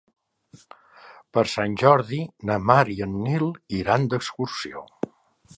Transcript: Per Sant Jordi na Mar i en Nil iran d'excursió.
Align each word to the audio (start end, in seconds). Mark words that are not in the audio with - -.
Per 1.37 1.43
Sant 1.51 1.75
Jordi 1.83 2.23
na 2.51 2.57
Mar 2.71 2.81
i 2.97 2.99
en 3.09 3.15
Nil 3.29 3.49
iran 3.85 4.13
d'excursió. 4.15 4.87